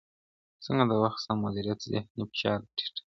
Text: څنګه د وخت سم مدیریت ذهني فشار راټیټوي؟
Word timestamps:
څنګه 0.65 0.83
د 0.87 0.91
وخت 1.03 1.19
سم 1.25 1.37
مدیریت 1.45 1.79
ذهني 1.91 2.23
فشار 2.31 2.57
راټیټوي؟ 2.65 2.99